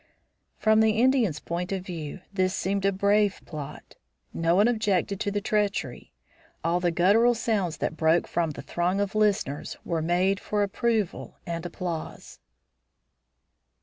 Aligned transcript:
From 0.57 0.79
the 0.79 0.93
Indians' 0.93 1.39
point 1.39 1.71
of 1.71 1.85
view 1.85 2.21
this 2.33 2.55
seemed 2.55 2.85
a 2.85 2.91
brave 2.91 3.39
plot. 3.45 3.97
No 4.33 4.55
one 4.55 4.67
objected 4.67 5.19
to 5.19 5.29
the 5.29 5.41
treachery. 5.41 6.11
All 6.63 6.79
the 6.79 6.89
guttural 6.89 7.35
sounds 7.35 7.77
that 7.77 7.97
broke 7.97 8.25
from 8.27 8.49
the 8.49 8.63
throng 8.63 8.99
of 8.99 9.13
listeners 9.13 9.77
were 9.85 10.01
made 10.01 10.39
for 10.39 10.63
approval 10.63 11.37
and 11.45 11.63
applause. 11.67 12.39